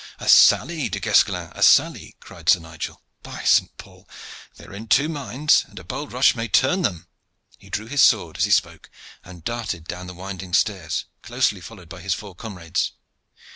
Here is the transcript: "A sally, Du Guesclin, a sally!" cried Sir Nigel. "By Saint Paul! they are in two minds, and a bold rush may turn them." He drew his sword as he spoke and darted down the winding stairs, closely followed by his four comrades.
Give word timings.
"A 0.17 0.27
sally, 0.27 0.89
Du 0.89 0.99
Guesclin, 0.99 1.51
a 1.53 1.61
sally!" 1.61 2.15
cried 2.19 2.49
Sir 2.49 2.57
Nigel. 2.59 3.03
"By 3.21 3.43
Saint 3.43 3.77
Paul! 3.77 4.09
they 4.55 4.65
are 4.65 4.73
in 4.73 4.87
two 4.87 5.07
minds, 5.07 5.63
and 5.67 5.77
a 5.77 5.83
bold 5.83 6.11
rush 6.11 6.33
may 6.33 6.47
turn 6.47 6.81
them." 6.81 7.05
He 7.59 7.69
drew 7.69 7.85
his 7.85 8.01
sword 8.01 8.37
as 8.37 8.45
he 8.45 8.49
spoke 8.51 8.89
and 9.23 9.43
darted 9.43 9.83
down 9.87 10.07
the 10.07 10.15
winding 10.15 10.55
stairs, 10.55 11.05
closely 11.21 11.61
followed 11.61 11.87
by 11.87 12.01
his 12.01 12.15
four 12.15 12.33
comrades. 12.33 12.93